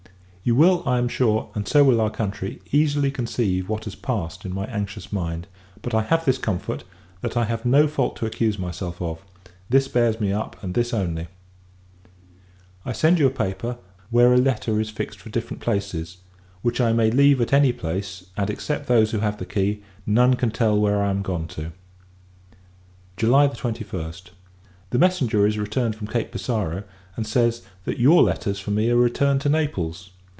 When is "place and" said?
17.71-18.49